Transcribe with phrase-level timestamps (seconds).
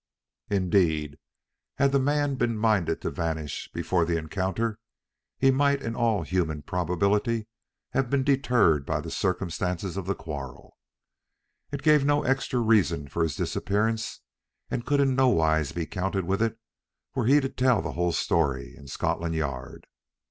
[0.49, 1.19] Indeed,
[1.77, 4.79] had the man been minded to vanish before the encounter,
[5.37, 7.45] he might in all human probability
[7.91, 10.75] have been deterred by the circumstances of the quarrel.
[11.71, 14.21] It gave no extra reason for his disappearance,
[14.71, 16.57] and could in no wise be counted with it
[17.13, 19.85] were he to tell the whole story, in Scotland Yard.